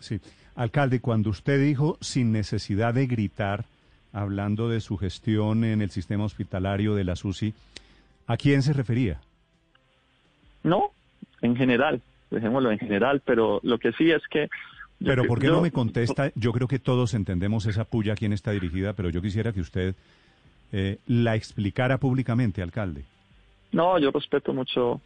[0.00, 0.20] Sí.
[0.54, 3.64] Alcalde, cuando usted dijo sin necesidad de gritar,
[4.12, 7.54] hablando de su gestión en el sistema hospitalario de la SUSI,
[8.26, 9.20] ¿a quién se refería?
[10.62, 10.90] No,
[11.42, 14.48] en general, dejémoslo en general, pero lo que sí es que...
[14.98, 16.32] Pero ¿por qué yo- no me contesta?
[16.34, 19.60] Yo creo que todos entendemos esa puya a quién está dirigida, pero yo quisiera que
[19.60, 19.94] usted
[20.72, 23.04] eh, la explicara públicamente, alcalde.
[23.70, 25.00] No, yo respeto mucho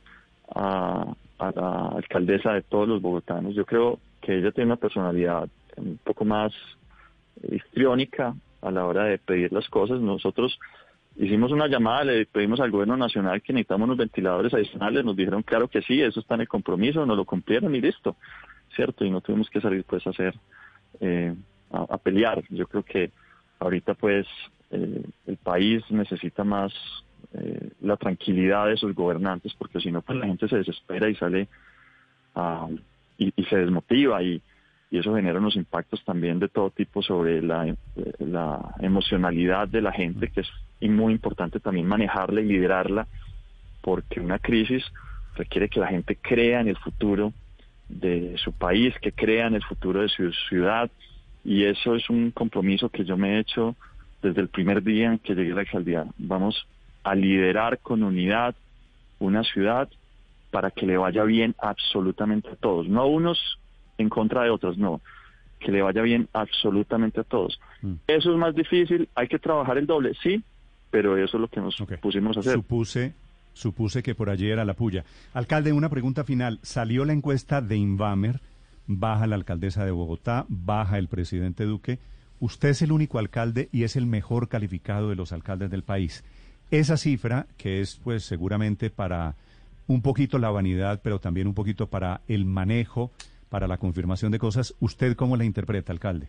[0.55, 1.15] a,
[1.49, 3.55] a la alcaldesa de todos los bogotanos.
[3.55, 6.53] Yo creo que ella tiene una personalidad un poco más
[7.43, 10.01] histriónica a la hora de pedir las cosas.
[10.01, 10.59] Nosotros
[11.17, 15.05] hicimos una llamada, le pedimos al gobierno nacional que necesitamos unos ventiladores adicionales.
[15.05, 18.17] Nos dijeron, claro que sí, eso está en el compromiso, nos lo cumplieron y listo,
[18.77, 19.05] ¿cierto?
[19.05, 20.35] Y no tuvimos que salir pues a hacer,
[21.01, 21.35] eh,
[21.73, 22.43] a, a pelear.
[22.51, 23.11] Yo creo que
[23.59, 24.27] ahorita pues
[24.71, 26.73] eh, el país necesita más
[27.35, 31.15] eh, la tranquilidad de sus gobernantes, porque si no, pues la gente se desespera y
[31.17, 31.49] sale
[32.35, 32.69] a-
[33.19, 34.41] y, se desmotiva y,
[34.91, 37.77] eso genera unos impactos también de todo tipo sobre la, eh,
[38.19, 40.51] la emocionalidad de la gente, que es
[40.83, 43.09] muy importante también manejarla y liderarla,
[43.81, 44.85] porque una crisis
[45.35, 47.33] requiere que la gente crea en el futuro
[47.89, 50.91] de su país, que crea en el futuro de su ciudad,
[51.43, 53.77] y eso es un compromiso que yo me he hecho
[54.23, 56.07] desde el primer día en que llegué a la alcaldía.
[56.19, 56.67] Vamos
[57.03, 58.55] a liderar con unidad
[59.19, 59.89] una ciudad
[60.51, 63.59] para que le vaya bien absolutamente a todos, no unos
[63.99, 65.01] en contra de otros, no,
[65.59, 67.59] que le vaya bien absolutamente a todos.
[67.81, 67.95] Mm.
[68.07, 70.43] Eso es más difícil, hay que trabajar el doble, sí,
[70.91, 72.53] pero eso es lo que nos pusimos a hacer.
[72.53, 73.15] Supuse,
[73.55, 75.05] supuse que por allí era la puya.
[75.33, 76.59] Alcalde, una pregunta final.
[76.63, 78.41] Salió la encuesta de Invamer,
[78.87, 81.99] baja la alcaldesa de Bogotá, baja el presidente Duque.
[82.41, 86.25] Usted es el único alcalde y es el mejor calificado de los alcaldes del país.
[86.73, 89.35] Esa cifra, que es pues seguramente para
[89.87, 93.11] un poquito la vanidad, pero también un poquito para el manejo,
[93.51, 96.29] para la confirmación de cosas, ¿usted cómo la interpreta, alcalde?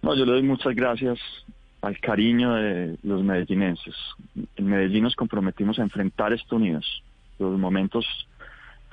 [0.00, 1.18] No, yo le doy muchas gracias
[1.82, 3.94] al cariño de los medellinenses.
[4.56, 7.02] En Medellín nos comprometimos a enfrentar esto unidos.
[7.38, 8.06] Los momentos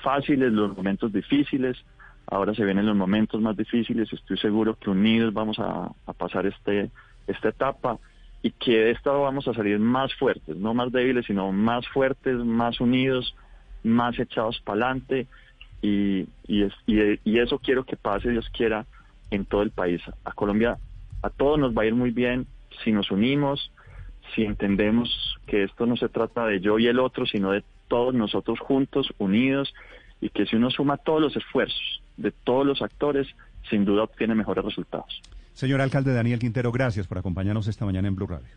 [0.04, 1.78] fáciles, los momentos difíciles.
[2.28, 4.12] Ahora se vienen los momentos más difíciles.
[4.12, 6.92] Estoy seguro que unidos vamos a, a pasar este
[7.28, 7.98] esta etapa
[8.44, 12.35] y que de esta vamos a salir más fuertes, no más débiles, sino más fuertes,
[12.38, 13.35] más unidos,
[13.84, 15.28] más echados para adelante.
[15.81, 18.85] Y, y, es- y- y eso quiero que pase, Dios quiera,
[19.29, 20.02] en todo el país.
[20.25, 20.78] A Colombia,
[21.22, 22.47] a todos nos va a ir muy bien
[22.84, 23.72] si nos unimos,
[24.35, 28.13] si entendemos que esto no se trata de yo y el otro, sino de todos
[28.13, 29.73] nosotros juntos, unidos,
[30.19, 33.28] y que si uno suma todos los esfuerzos de todos los actores,
[33.69, 35.22] sin duda obtiene mejores resultados
[35.62, 38.48] Señor alcalde Daniel Quintero, gracias por acompañarnos esta mañana en Blue Radio.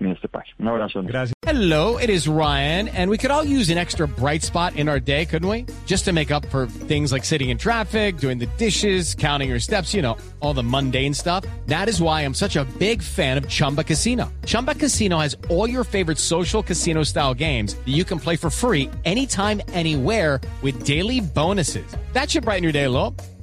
[0.00, 0.48] en este país.
[0.58, 1.02] Un abrazo.
[1.02, 1.34] Gracias.
[1.42, 5.00] Hello, it is Ryan, and we could all use an extra bright spot in our
[5.00, 5.66] day, couldn't we?
[5.86, 9.58] Just to make up for things like sitting in traffic, doing the dishes, counting your
[9.60, 11.44] steps, you know, all the mundane stuff.
[11.66, 14.30] That is why I'm such a big fan of Chumba Casino.
[14.44, 18.50] Chumba Casino has all your favorite social casino style games that you can play for
[18.50, 21.86] free anytime, anywhere with daily bonuses.
[22.12, 23.14] That should brighten your day a little.